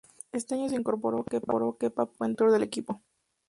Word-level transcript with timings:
Este 0.31 0.55
año 0.55 0.67
se 0.67 0.75
incorpora 0.77 1.19
Kepa 1.29 1.45
Puente 2.07 2.37
como 2.39 2.51
director 2.51 2.51
del 2.51 2.63
equipo. 2.63 3.03